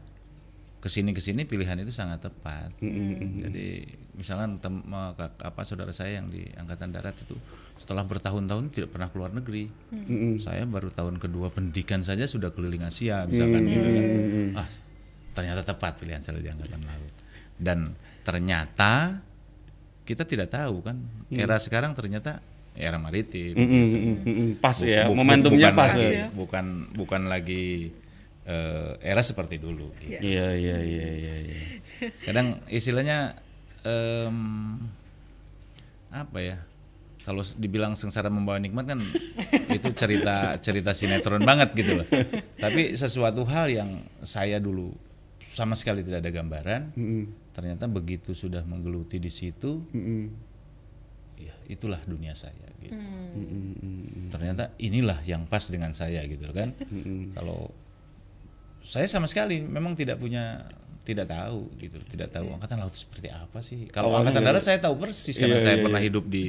ke 0.85 0.93
sini 0.93 1.11
ke 1.11 1.19
sini 1.19 1.43
pilihan 1.43 1.81
itu 1.81 1.89
sangat 1.89 2.21
tepat. 2.23 2.77
Jadi 3.41 3.69
misalkan 4.15 4.61
tem- 4.61 4.85
apa 5.17 5.61
saudara 5.63 5.91
saya 5.91 6.21
yang 6.21 6.29
di 6.29 6.45
angkatan 6.53 6.93
darat 6.93 7.17
itu 7.17 7.33
setelah 7.75 8.05
bertahun-tahun 8.05 8.69
tidak 8.69 8.93
pernah 8.93 9.09
keluar 9.09 9.33
negeri. 9.33 9.73
Saya 10.39 10.63
baru 10.65 10.89
tahun 10.91 11.17
kedua 11.17 11.49
pendidikan 11.49 12.01
saja 12.01 12.25
sudah 12.25 12.53
keliling 12.53 12.85
Asia 12.85 13.25
misalkan 13.25 13.65
gitu 13.65 13.81
kan. 13.83 14.05
Ah, 14.55 14.69
ternyata 15.33 15.65
tepat 15.65 15.97
pilihan 15.97 16.21
saya 16.21 16.37
di 16.37 16.47
angkatan 16.47 16.81
laut. 16.81 17.13
Dan 17.57 17.97
ternyata 18.23 19.25
kita 20.05 20.23
tidak 20.23 20.53
tahu 20.53 20.85
kan 20.85 21.01
era 21.31 21.57
sekarang 21.57 21.93
ternyata 21.93 22.45
era 22.73 22.99
maritim. 22.99 23.55
mm, 23.55 23.65
mm, 23.65 23.73
mm, 23.73 23.97
mm, 23.97 24.21
mm. 24.29 24.51
Pas 24.59 24.77
ya, 24.79 25.07
bu- 25.07 25.17
momentumnya 25.17 25.71
bukan 25.71 25.75
pas 25.75 25.93
lagi- 25.95 26.13
ya. 26.13 26.27
Bukan 26.29 26.65
bukan 26.93 27.23
lagi 27.25 27.65
eh, 28.45 28.93
era 29.01 29.23
seperti 29.25 29.57
dulu. 29.61 29.91
gitu. 30.01 30.21
Iya, 30.21 30.53
iya, 30.57 30.77
iya, 30.81 31.09
iya, 31.11 31.35
iya. 31.49 31.57
Kadang 32.25 32.61
istilahnya 32.69 33.37
em, 33.85 34.39
apa 36.13 36.39
ya? 36.41 36.59
Kalau 37.25 37.41
dibilang 37.57 37.97
sengsara 37.97 38.29
membawa 38.29 38.61
nikmat 38.61 38.85
kan 38.85 39.01
itu 39.77 39.89
cerita 39.97 40.61
cerita 40.61 40.93
sinetron 40.93 41.41
banget 41.41 41.73
gitu 41.73 42.05
loh. 42.05 42.07
Tapi 42.61 42.93
sesuatu 43.01 43.49
hal 43.49 43.73
yang 43.73 43.91
saya 44.21 44.61
dulu 44.61 44.93
sama 45.41 45.73
sekali 45.79 46.05
tidak 46.05 46.21
ada 46.21 46.33
gambaran, 46.35 46.83
ternyata 47.55 47.87
begitu 47.89 48.35
sudah 48.35 48.61
menggeluti 48.67 49.23
di 49.23 49.31
situ, 49.31 49.87
ya 51.39 51.55
itulah 51.71 52.03
dunia 52.05 52.35
saya 52.37 52.69
gitu. 52.83 52.99
Ternyata 54.29 54.75
inilah 54.83 55.23
yang 55.25 55.47
pas 55.49 55.65
dengan 55.71 55.95
saya 55.97 56.27
gitu 56.27 56.51
kan. 56.53 56.75
Kalau 57.33 57.71
saya 58.85 59.09
sama 59.09 59.25
sekali 59.25 59.65
memang 59.65 59.97
tidak 59.97 60.21
punya 60.21 60.69
tidak 61.05 61.29
tahu 61.29 61.69
gitu 61.81 62.01
tidak 62.09 62.33
tahu 62.33 62.53
angkatan 62.53 62.81
laut 62.81 62.93
seperti 62.97 63.29
apa 63.33 63.61
sih. 63.61 63.89
Kalau 63.89 64.13
Awalnya 64.13 64.21
angkatan 64.29 64.43
ya. 64.45 64.47
darat 64.53 64.63
saya 64.65 64.79
tahu 64.81 64.95
persis 65.01 65.37
karena 65.37 65.57
Iya, 65.57 65.65
saya 65.65 65.77
iya, 65.77 65.85
pernah 65.85 66.01
iya. 66.01 66.09
hidup 66.09 66.25
di 66.29 66.45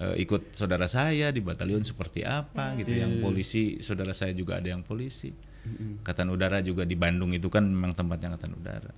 eh, 0.00 0.14
ikut 0.24 0.42
saudara 0.56 0.88
saya 0.88 1.28
di 1.32 1.40
batalion 1.44 1.84
seperti 1.84 2.24
apa 2.24 2.76
gitu. 2.80 2.92
Iya, 2.92 3.08
yang 3.08 3.20
polisi 3.20 3.80
saudara 3.84 4.16
saya 4.16 4.32
juga 4.32 4.60
ada 4.60 4.68
yang 4.68 4.84
polisi. 4.84 5.32
Angkatan 5.62 6.26
udara 6.34 6.58
juga 6.58 6.82
di 6.82 6.98
Bandung 6.98 7.30
itu 7.30 7.46
kan 7.46 7.62
memang 7.62 7.94
tempatnya 7.94 8.34
angkatan 8.34 8.52
udara. 8.58 8.92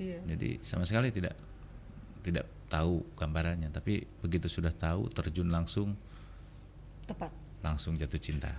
Iya. 0.00 0.18
jadi 0.34 0.58
sama 0.64 0.82
sekali 0.82 1.14
tidak 1.14 1.36
tidak 2.24 2.48
tahu 2.72 3.04
gambarannya. 3.14 3.68
Tapi 3.68 4.02
begitu 4.24 4.48
sudah 4.48 4.72
tahu 4.72 5.12
terjun 5.12 5.52
langsung. 5.52 5.92
Tepat. 7.04 7.32
langsung 7.62 7.94
jatuh 7.94 8.18
cinta. 8.18 8.58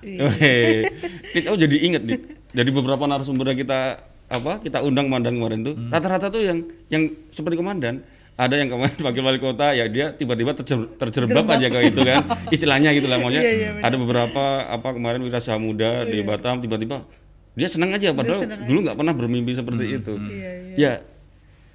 Dit, 1.35 1.43
oh 1.51 1.59
jadi 1.59 1.75
inget 1.75 2.07
nih. 2.07 2.19
Dari 2.53 2.69
beberapa 2.69 3.03
narasumber 3.03 3.49
yang 3.49 3.59
kita 3.59 3.79
apa 4.25 4.57
kita 4.57 4.79
undang 4.79 5.05
komandan 5.07 5.35
kemarin 5.35 5.59
tuh 5.61 5.73
Hmm. 5.73 5.89
rata-rata 5.89 6.29
tuh 6.29 6.41
yang 6.41 6.57
yang 6.87 7.03
seperti 7.29 7.53
komandan. 7.55 8.01
Ada 8.33 8.57
yang 8.57 8.69
kemarin 8.71 8.97
wakil 9.05 9.21
wali 9.21 9.37
kota 9.37 9.73
ya 9.73 9.85
dia 9.85 10.09
tiba-tiba 10.11 10.53
terjer, 10.53 10.89
terjerembab 10.95 11.45
aja 11.47 11.67
ke 11.67 11.79
itu 11.83 12.01
kan. 12.01 12.25
Istilahnya 12.55 12.89
gitu 12.91 13.05
lah 13.05 13.17
maunya 13.17 13.41
Iya, 13.41 13.51
iya, 13.53 13.69
ada 13.79 13.93
beberapa 13.93 14.43
apa 14.63 14.89
kemarin 14.91 15.21
wirausaha 15.21 15.57
muda 15.57 16.01
di 16.03 16.21
Batam 16.21 16.57
tiba-tiba 16.57 17.05
dia 17.53 17.69
senang 17.69 17.91
aja. 17.91 18.09
Padahal 18.09 18.41
senang 18.41 18.65
dulu 18.65 18.79
nggak 18.81 18.97
pernah 18.97 19.13
bermimpi 19.13 19.53
seperti 19.53 19.85
Hmm, 19.85 19.97
itu. 19.97 20.13
Iya, 20.19 20.51
iya. 20.71 20.75
ya 20.75 20.91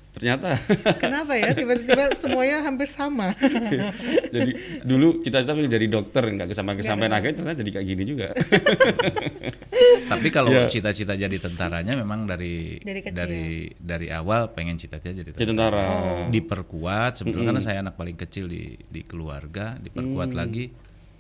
ternyata 0.09 0.57
Kenapa 1.03 1.33
ya 1.33 1.53
tiba-tiba 1.53 2.11
semuanya 2.15 2.61
hampir 2.61 2.87
sama? 2.87 3.37
jadi 4.35 4.51
dulu 4.83 5.21
cita-cita 5.21 5.53
pengen 5.53 5.71
jadi 5.71 5.87
dokter 5.87 6.25
nggak 6.25 6.49
kesampaian 6.49 6.77
kesampaian 6.77 7.13
akhirnya 7.13 7.37
ternyata 7.37 7.59
jadi 7.59 7.71
kayak 7.73 7.87
gini 7.87 8.03
juga 8.05 8.29
Tapi 10.09 10.29
kalau 10.29 10.51
Iya. 10.51 10.67
cita-cita 10.67 11.15
jadi 11.15 11.37
tentaranya 11.37 11.95
memang 11.95 12.25
dari 12.25 12.81
Dari 12.81 13.01
kecil. 13.01 13.15
dari 13.15 13.47
dari 13.75 14.09
awal 14.09 14.51
pengen 14.51 14.75
cita-cita 14.75 15.13
jadi 15.15 15.31
tentara. 15.31 15.47
tentara 15.47 15.87
Diperkuat 16.29 17.13
sebetulnya 17.15 17.53
karena 17.53 17.63
saya 17.63 17.79
anak 17.81 17.95
paling 17.95 18.17
kecil 18.17 18.49
di 18.49 18.75
di 18.81 19.01
keluarga, 19.03 19.77
diperkuat 19.77 20.33
lagi. 20.33 20.73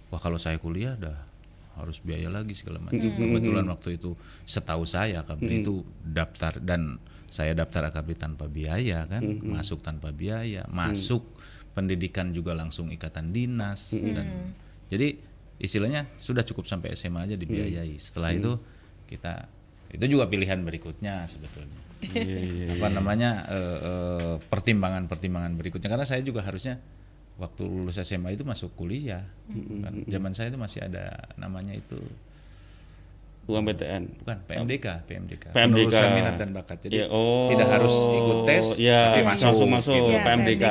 Wah, 0.08 0.18
kalau 0.18 0.40
saya 0.40 0.56
kuliah 0.56 0.96
dah 0.96 1.14
harus 1.76 2.00
biaya 2.00 2.26
lagi 2.26 2.56
segala 2.56 2.80
macam. 2.80 2.98
Kebetulan 2.98 3.68
waktu 3.68 3.94
itu 3.94 4.16
setahu 4.42 4.82
saya 4.82 5.22
akabri 5.22 5.62
itu 5.62 5.84
daftar 6.02 6.58
dan 6.58 6.96
saya 7.28 7.52
daftar 7.52 7.92
akabri 7.92 8.16
tanpa 8.16 8.48
biaya 8.48 9.04
kan, 9.04 9.22
masuk 9.44 9.84
tanpa 9.84 10.12
biaya, 10.12 10.64
masuk 10.72 11.24
pendidikan 11.76 12.34
juga 12.34 12.56
langsung 12.58 12.90
ikatan 12.90 13.30
dinas 13.30 13.94
dan 13.94 14.56
jadi 14.88 15.20
istilahnya 15.60 16.08
sudah 16.16 16.42
cukup 16.42 16.66
sampai 16.66 16.94
SMA 16.94 17.28
aja 17.28 17.36
dibiayai. 17.36 17.94
Setelah 17.98 18.32
itu 18.34 18.56
kita 19.06 19.46
itu 19.88 20.04
juga 20.18 20.28
pilihan 20.28 20.60
berikutnya 20.64 21.24
sebetulnya. 21.28 21.80
Iya, 21.98 22.38
iya, 22.38 22.66
Apa 22.78 22.88
namanya 22.94 23.30
eh, 23.50 23.78
eh, 23.82 24.34
pertimbangan-pertimbangan 24.46 25.58
berikutnya. 25.58 25.90
Karena 25.90 26.06
saya 26.06 26.22
juga 26.22 26.46
harusnya 26.46 26.78
waktu 27.40 27.66
lulus 27.66 27.98
SMA 27.98 28.38
itu 28.38 28.46
masuk 28.46 28.74
kuliah. 28.78 29.26
Kan? 29.82 30.06
Zaman 30.06 30.32
saya 30.34 30.54
itu 30.54 30.58
masih 30.60 30.86
ada 30.86 31.30
namanya 31.34 31.74
itu 31.74 31.98
UMPTN 33.48 34.02
bukan 34.18 34.36
PMDK, 34.44 34.86
PMDK. 35.02 35.44
PMDK. 35.48 35.88
Penelusuran 35.88 36.10
minat 36.12 36.34
dan 36.36 36.50
bakat. 36.52 36.78
Jadi 36.84 36.92
Ya, 36.94 37.04
oh, 37.08 37.48
tidak 37.48 37.68
harus 37.70 37.96
ikut 38.06 38.38
tes 38.44 38.66
ya, 38.76 39.00
tapi 39.08 39.20
masuk. 39.24 39.44
langsung 39.48 39.68
masuk 39.70 39.92
gitu. 39.94 40.10
Ya, 40.10 40.20
PMDK. 40.20 40.60
PMDK, 40.60 40.66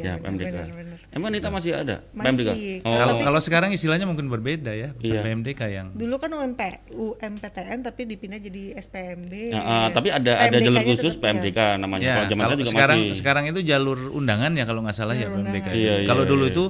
Ya, 0.00 0.02
ya, 0.02 0.12
PMDK. 0.16 0.48
benar, 0.48 0.66
benar. 0.72 0.98
Emang 1.12 1.28
Nita 1.28 1.48
masih 1.48 1.72
ada 1.74 2.00
Masih. 2.10 2.24
PMDK? 2.24 2.50
Oh, 2.82 2.96
Kalau 2.96 3.14
kalau 3.20 3.36
sekarang 3.38 3.68
istilahnya 3.70 4.08
mungkin 4.08 4.26
berbeda 4.26 4.72
ya, 4.72 4.96
bukan 4.96 5.12
Iya. 5.12 5.20
PMDK 5.22 5.60
yang 5.70 5.86
Dulu 5.92 6.14
kan 6.16 6.32
UMP, 6.32 6.60
UMPTN 6.90 7.78
tapi 7.82 8.02
dipindah 8.06 8.40
jadi 8.40 8.62
SPMB. 8.78 9.32
Ya, 9.52 9.60
ah, 9.60 9.88
tapi 9.88 10.08
ada 10.08 10.32
ada 10.40 10.56
jalur 10.56 10.80
khusus 10.82 11.12
tetap, 11.12 11.36
PMDK 11.36 11.58
namanya. 11.76 12.00
Ya, 12.02 12.14
kalau 12.16 12.26
zaman 12.26 12.42
kalau 12.42 12.48
saya 12.48 12.58
juga 12.58 12.72
sekarang 12.72 12.98
masih. 13.02 13.14
sekarang 13.14 13.44
itu 13.46 13.60
jalur 13.62 13.98
undangan 14.10 14.52
ya 14.52 14.64
kalau 14.64 14.80
nggak 14.80 14.96
salah 14.96 15.12
ya 15.12 15.28
PMDK. 15.28 15.68
itu. 15.68 15.78
Iya, 15.78 15.92
iya, 16.00 16.08
kalau 16.08 16.24
dulu 16.24 16.48
iya. 16.48 16.52
itu 16.54 16.64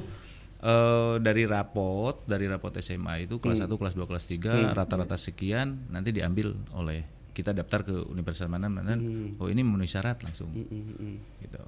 eh, 0.62 1.14
dari 1.19 1.42
rapot, 1.45 2.23
dari 2.25 2.47
rapot 2.47 2.71
SMA 2.78 3.26
itu 3.26 3.37
kelas 3.37 3.59
Hmm. 3.59 3.66
1, 3.66 3.78
kelas 3.83 3.95
2, 3.95 4.07
kelas 4.07 4.25
3 4.25 4.73
rata-rata 4.73 5.19
sekian 5.19 5.90
nanti 5.90 6.14
diambil 6.14 6.54
oleh 6.73 7.02
kita 7.33 7.50
daftar 7.50 7.81
ke 7.83 7.97
universitas 8.07 8.45
mana 8.47 8.69
mana 8.69 8.92
Hmm. 8.92 9.40
oh 9.40 9.49
ini 9.49 9.64
memenuhi 9.64 9.88
syarat 9.88 10.21
langsung. 10.21 10.52
Gitu. 10.52 11.62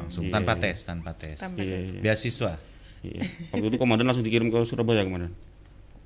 Langsung 0.00 0.32
tanpa 0.32 0.56
tes 0.56 0.80
tanpa 0.80 1.12
tes. 1.12 1.38
Tanpa 1.38 1.60
Iya, 1.60 1.78
iya. 1.78 2.00
beasiswa. 2.00 2.56
Iya. 3.04 3.20
Waktu 3.52 3.66
itu 3.68 3.76
komandan 3.76 4.08
langsung 4.08 4.24
dikirim 4.24 4.48
ke 4.48 4.64
Surabaya 4.64 5.04
komandan. 5.04 5.36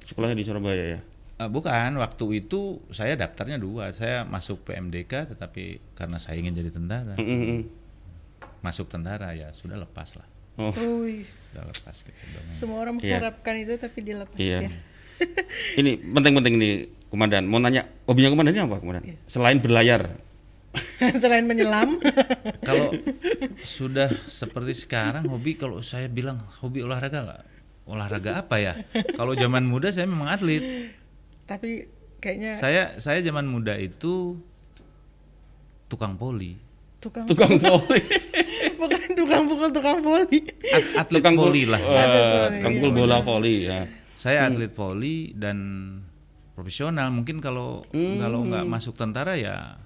Sekolahnya 0.03 0.35
di 0.35 0.43
Surabaya 0.43 0.85
ya. 0.99 1.01
Eh, 1.39 1.47
bukan. 1.47 1.95
Waktu 1.95 2.43
itu 2.43 2.83
saya 2.91 3.15
daftarnya 3.15 3.55
dua. 3.55 3.95
Saya 3.95 4.27
masuk 4.27 4.67
PMDK 4.67 5.31
tetapi 5.31 5.79
karena 5.95 6.19
saya 6.19 6.35
ingin 6.35 6.59
jadi 6.59 6.75
tentara. 6.75 7.15
Mm, 7.15 7.23
mm, 7.23 7.45
mm. 7.47 7.63
masuk 8.59 8.91
tentara 8.91 9.31
ya 9.39 9.55
sudah 9.55 9.79
lepas 9.79 10.19
lah. 10.19 10.27
Oh, 10.59 10.75
sudah 11.49 11.65
lepas 11.65 11.97
gitu 12.01 12.23
dong. 12.31 12.45
semua 12.53 12.79
orang 12.81 12.95
Iya. 12.99 13.19
mengharapkan 13.19 13.55
itu 13.57 13.73
tapi 13.77 13.99
dilepas 14.01 14.37
iya. 14.37 14.59
ya. 14.65 14.71
ini 15.81 15.99
penting-penting 15.99 16.55
nih 16.57 16.73
komandan. 17.09 17.45
Mau 17.45 17.59
nanya 17.59 17.89
hobinya 18.05 18.31
komandan 18.31 18.53
ini 18.55 18.63
apa 18.63 18.79
komandan? 18.79 19.05
Iya. 19.05 19.17
Selain 19.27 19.59
berlayar. 19.59 20.03
Selain 21.23 21.43
menyelam, 21.43 21.97
kalau 22.69 22.93
sudah 23.65 24.13
seperti 24.29 24.77
sekarang 24.77 25.25
hobi 25.27 25.57
kalau 25.57 25.81
saya 25.81 26.07
bilang 26.07 26.39
hobi 26.61 26.85
olahraga 26.85 27.25
lah 27.25 27.41
olahraga 27.89 28.45
apa 28.45 28.61
ya 28.61 28.73
kalau 29.17 29.33
zaman 29.33 29.65
muda 29.65 29.89
saya 29.89 30.05
memang 30.05 30.29
atlet 30.29 30.93
tapi 31.49 31.89
kayaknya 32.21 32.53
saya 32.53 33.01
saya 33.01 33.25
zaman 33.25 33.49
muda 33.49 33.81
itu 33.81 34.37
tukang 35.89 36.21
poli 36.21 36.61
tukang, 37.01 37.25
Tukang 37.25 37.57
voli. 37.57 38.03
Bukan 38.79 39.03
tukang 39.13 39.45
pukul 39.45 39.69
tukang 39.71 39.99
voli. 39.99 40.39
At- 40.65 41.05
atlet 41.05 41.21
Tukang 41.21 41.35
poli 41.37 41.63
pul- 41.63 41.73
lah 41.75 41.81
eh, 41.81 42.49
Tukang 42.57 42.73
pukul 42.75 42.93
bola 42.95 43.17
voli 43.21 43.55
ya. 43.65 43.85
saya 44.15 44.47
atlet 44.47 44.71
poli 44.71 45.31
dan 45.33 45.59
profesional 46.53 47.11
mungkin 47.11 47.39
kalau 47.39 47.83
kalau 47.93 48.43
nggak 48.45 48.65
masuk 48.65 48.95
tentara 48.95 49.35
ya 49.35 49.79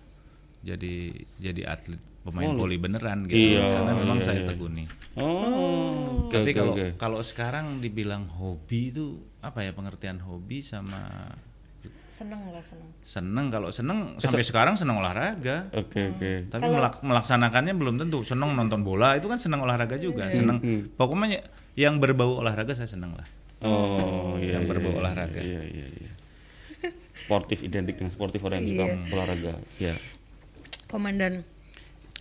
jadi 0.60 1.10
jadi 1.36 1.62
atlet 1.66 2.00
pemain 2.22 2.54
voli 2.54 2.78
beneran 2.78 3.26
gitu 3.26 3.58
Iya, 3.58 3.66
karena 3.72 3.92
memang 3.94 4.16
iya, 4.16 4.24
saya 4.24 4.40
iya. 4.40 4.48
tekuni. 4.48 4.84
Oh. 5.18 6.30
Tapi 6.30 6.50
kalau 6.52 6.72
oke. 6.72 6.94
kalau 6.94 7.18
sekarang 7.20 7.76
dibilang 7.78 8.30
hobi 8.30 8.88
itu 8.88 9.06
apa 9.38 9.60
ya 9.60 9.74
pengertian 9.74 10.16
hobi 10.18 10.62
sama 10.62 11.02
seneng 12.12 12.40
lah 12.52 12.60
seneng 12.60 12.88
seneng 13.00 13.46
kalau 13.48 13.72
seneng 13.72 14.20
sampai 14.20 14.44
sekarang 14.44 14.76
seneng 14.76 15.00
olahraga. 15.00 15.72
Oke, 15.72 16.12
oke. 16.12 16.52
Tapi 16.52 16.68
melak- 16.68 17.00
melaksanakannya 17.00 17.72
belum 17.72 17.96
tentu. 17.96 18.20
Seneng 18.20 18.52
nonton 18.52 18.84
bola 18.84 19.16
itu 19.16 19.26
kan 19.32 19.40
seneng 19.40 19.64
olahraga 19.64 19.96
juga. 19.96 20.28
Seneng 20.28 20.60
pokoknya 21.00 21.40
yang 21.74 21.96
berbau 21.98 22.44
olahraga 22.44 22.76
saya 22.76 22.86
seneng 22.86 23.16
lah. 23.16 23.24
Oh, 23.64 24.36
iya. 24.36 24.60
Yang 24.60 24.64
iya, 24.66 24.70
berbau 24.70 24.92
iya, 24.92 25.00
olahraga. 25.00 25.40
Iya, 25.40 25.62
iya, 25.64 25.86
iya. 25.88 26.12
Sportif 27.16 27.64
identik 27.64 27.96
dengan 27.96 28.12
sportif 28.12 28.42
orang 28.44 28.60
yang 28.60 28.68
suka 28.76 28.84
olahraga. 29.14 29.52
Iya. 29.80 29.94
komandan 30.92 31.40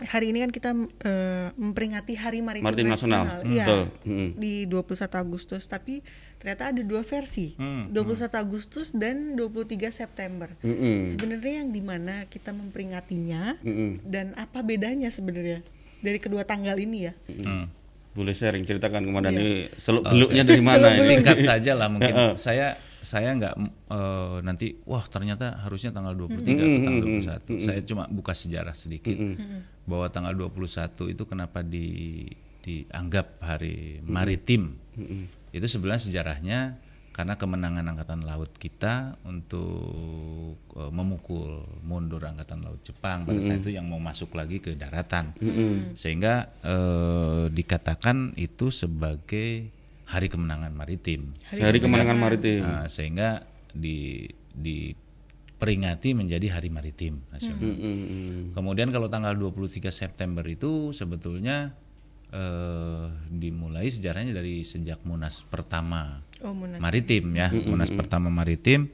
hari 0.00 0.32
ini 0.32 0.40
kan 0.40 0.50
kita 0.50 0.70
eh, 1.04 1.48
memperingati 1.60 2.16
Hari 2.16 2.40
Maritim, 2.40 2.64
Maritim 2.64 2.88
Nasional. 2.88 3.44
Iya, 3.44 3.64
Betul. 3.68 3.82
Mm. 4.08 4.30
di 4.40 4.54
21 4.64 5.20
Agustus. 5.20 5.68
Tapi 5.68 6.00
ternyata 6.42 6.74
ada 6.74 6.82
dua 6.82 7.06
versi, 7.06 7.54
Hmm, 7.54 7.94
21 7.94 8.34
Agustus 8.34 8.90
dan 8.90 9.38
23 9.38 9.94
September. 9.94 10.50
Mm-mm. 10.58 11.06
Sebenarnya 11.06 11.62
yang 11.62 11.70
di 11.70 11.78
mana 11.78 12.26
kita 12.26 12.50
memperingatinya 12.50 13.62
Mm-mm. 13.62 14.02
dan 14.02 14.34
apa 14.34 14.58
bedanya 14.60 15.06
sebenarnya 15.06 15.62
dari 16.02 16.18
kedua 16.18 16.42
tanggal 16.42 16.74
ini 16.74 17.06
ya? 17.06 17.14
Hmm. 17.30 17.70
Boleh 18.12 18.34
sharing 18.34 18.66
ceritakan 18.66 19.06
komandan 19.06 19.32
Iya. 19.32 19.40
ini 19.40 19.52
seluk 19.78 20.02
beluknya 20.04 20.42
dari 20.42 20.60
mana 20.60 20.84
ini? 20.92 21.00
Singkat 21.00 21.38
saja 21.40 21.72
lah 21.72 21.88
mungkin 21.88 22.36
saya 22.36 22.74
saya 23.00 23.32
nggak 23.32 23.54
eh, 23.88 24.36
nanti 24.44 24.76
wah 24.84 25.00
ternyata 25.08 25.62
harusnya 25.64 25.94
tanggal 25.94 26.12
23 26.12 26.58
atau 26.60 26.80
tanggal 26.84 27.02
21. 27.08 27.64
Saya 27.64 27.80
cuma 27.86 28.04
buka 28.10 28.34
sejarah 28.34 28.74
sedikit 28.74 29.16
bahwa 29.86 30.10
tanggal 30.10 30.34
21 30.36 31.08
itu 31.08 31.22
kenapa 31.24 31.62
di 31.64 31.86
dianggap 32.62 33.40
hari 33.40 34.02
maritim. 34.04 34.76
Itu 35.52 35.68
sebenarnya 35.68 36.02
sejarahnya 36.08 36.60
karena 37.12 37.36
kemenangan 37.36 37.84
angkatan 37.92 38.24
laut 38.24 38.56
kita 38.56 39.20
untuk 39.28 40.56
eh, 40.74 40.90
memukul 40.90 41.60
mundur 41.84 42.24
angkatan 42.24 42.64
laut 42.64 42.80
Jepang. 42.80 43.28
Pada 43.28 43.40
saat 43.44 43.60
itu 43.60 43.76
yang 43.76 43.84
mau 43.84 44.00
masuk 44.00 44.32
lagi 44.32 44.64
ke 44.64 44.72
daratan. 44.74 45.36
Sehingga 45.92 46.48
eh, 46.64 47.44
dikatakan 47.52 48.32
itu 48.40 48.72
sebagai 48.72 49.68
hari 50.08 50.28
kemenangan 50.32 50.72
maritim. 50.72 51.36
Hari 51.52 51.78
kemenangan 51.78 52.16
maritim. 52.16 52.64
Nah, 52.64 52.88
sehingga 52.88 53.44
di 53.72 54.28
diperingati 54.52 56.12
menjadi 56.12 56.60
hari 56.60 56.68
maritim 56.68 57.24
nasional. 57.32 57.72
Mm-mm. 57.72 58.52
Kemudian 58.52 58.92
kalau 58.92 59.08
tanggal 59.08 59.32
23 59.32 59.88
September 59.88 60.44
itu 60.44 60.92
sebetulnya 60.92 61.72
eh, 62.32 63.06
dimulai 63.28 63.86
sejarahnya 63.86 64.32
dari 64.32 64.60
sejak 64.62 65.04
Munas 65.04 65.44
pertama 65.44 66.24
Oh, 66.40 66.50
Munas. 66.50 66.80
maritim 66.80 67.30
ya, 67.32 67.48
Munas 67.48 67.88
pertama 67.88 68.26
maritim 68.26 68.90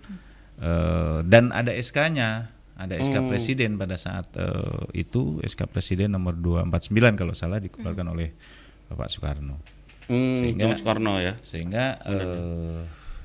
eh, 0.59 1.19
dan 1.23 1.49
ada 1.51 1.73
SK-nya, 1.73 2.51
ada 2.75 2.95
SK 2.95 3.25
Presiden 3.25 3.75
pada 3.75 3.95
saat 3.95 4.29
eh, 4.35 5.01
itu 5.01 5.41
SK 5.41 5.65
Presiden 5.67 6.13
nomor 6.13 6.35
249 6.35 6.93
kalau 7.15 7.33
salah 7.33 7.57
dikeluarkan 7.59 8.07
oleh 8.09 8.35
Bapak 8.87 9.09
Soekarno. 9.09 9.57
Hmm, 10.09 10.33
Sehingga- 10.33 10.65
John 10.65 10.75
Soekarno 10.75 11.15
ya. 11.19 11.37
Sehingga 11.39 12.01
eh, 12.03 12.81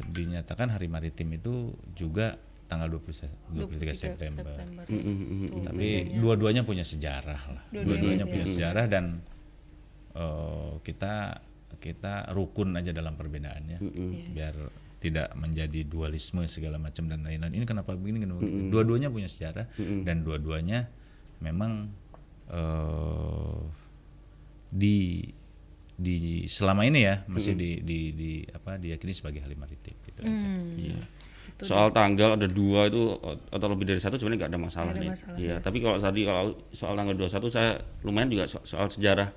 dinyatakan 0.05 0.69
hari 0.69 0.87
maritim 0.87 1.31
itu 1.33 1.71
juga 1.91 2.35
tanggal 2.65 2.89
20 2.89 3.13
se- 3.13 3.31
23 3.49 3.93
September. 3.93 4.55
Mm, 4.87 5.63
Tapi 5.63 5.87
dua-duanya 6.17 6.63
punya 6.63 6.81
sejarah 6.81 7.41
lah. 7.49 7.63
Dua-duanya 7.69 8.23
punya 8.23 8.43
sejarah 8.45 8.87
dan 8.87 9.21
eh, 10.13 10.73
kita 10.81 11.41
kita 11.81 12.31
rukun 12.31 12.77
aja 12.77 12.93
dalam 12.93 13.17
perbedaannya, 13.17 13.77
biar 14.31 14.55
tidak 15.03 15.35
menjadi 15.35 15.83
dualisme 15.83 16.47
segala 16.47 16.79
macam 16.79 17.11
dan 17.11 17.27
lain-lain. 17.27 17.51
Ini 17.59 17.65
kenapa 17.67 17.91
begini? 17.91 18.23
Kenapa 18.23 18.39
begitu? 18.39 18.71
Dua-duanya 18.71 19.11
punya 19.11 19.27
sejarah 19.27 19.67
dan 20.07 20.23
dua-duanya 20.23 20.87
memang 21.43 21.91
eh, 22.47 23.61
di 24.71 25.27
di 25.93 26.47
selama 26.49 26.89
ini 26.89 27.05
ya 27.05 27.21
masih 27.29 27.53
di, 27.53 27.77
di, 27.85 27.99
di 28.17 28.31
apa 28.49 28.81
diyakini 28.81 29.13
sebagai 29.13 29.45
hari 29.45 29.53
maritim 29.53 29.93
gitu 30.09 30.25
aja. 30.25 30.47
Iya. 31.55 31.65
Soal 31.65 31.87
tanggal 31.89 32.33
ada 32.33 32.43
dua 32.45 32.85
itu 32.85 33.13
atau 33.47 33.67
lebih 33.67 33.85
dari 33.85 33.97
satu 33.97 34.15
sebenarnya 34.15 34.39
nggak 34.41 34.51
ada 34.51 34.59
masalah 34.59 34.85
Nggak 34.87 34.95
ada 34.95 35.03
nih. 35.03 35.11
masalah, 35.13 35.37
Iya. 35.37 35.55
Tapi 35.59 35.77
kalau 35.79 35.97
tadi 35.97 36.21
kalau 36.23 36.43
soal 36.69 36.93
tanggal 36.93 37.15
21 37.15 37.47
saya 37.47 37.71
lumayan 38.01 38.29
juga 38.29 38.45
so- 38.45 38.63
soal 38.63 38.87
sejarah 38.87 39.29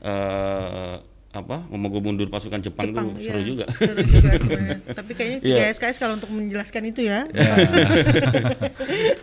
eh, 0.00 0.94
apa 1.30 1.62
memukul 1.70 2.02
mundur 2.02 2.26
pasukan 2.26 2.58
Jepang, 2.58 2.90
Jepang, 2.90 3.14
iya. 3.14 3.30
seru 3.30 3.40
juga. 3.46 3.64
Seru 3.70 4.02
juga 4.02 4.34
sebenarnya. 4.34 4.78
Tapi 4.98 5.12
kayaknya 5.14 5.38
Iya. 5.46 5.56
tiga 5.62 5.64
SKS 5.78 5.96
kalau 6.02 6.14
untuk 6.18 6.30
menjelaskan 6.34 6.82
itu 6.90 7.06
ya. 7.06 7.22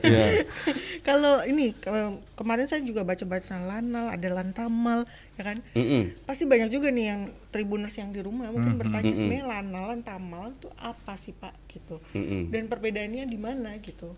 Iya. 0.07 0.25
kalau 1.07 1.43
ini 1.43 1.75
kalau 1.75 2.23
kemarin 2.39 2.63
saya 2.71 2.79
juga 2.79 3.03
baca-baca 3.03 3.59
Lanal, 3.59 4.07
ada 4.15 4.27
Lantamal, 4.31 5.03
ya 5.35 5.43
kan? 5.51 5.59
Mm-mm. 5.75 6.15
Pasti 6.23 6.47
banyak 6.47 6.71
juga 6.71 6.95
nih 6.95 7.05
yang 7.11 7.21
tribuners 7.51 7.99
yang 7.99 8.15
di 8.15 8.23
rumah 8.23 8.55
mungkin 8.55 8.79
bertanya 8.79 9.11
sebenarnya 9.11 9.45
Lanal, 9.51 9.83
Lantamal 9.91 10.55
itu 10.55 10.71
apa 10.79 11.19
sih 11.19 11.35
Pak 11.35 11.59
gitu. 11.67 11.99
Mm-mm. 12.15 12.55
Dan 12.55 12.71
perbedaannya 12.71 13.27
di 13.27 13.35
mana 13.35 13.75
gitu. 13.83 14.15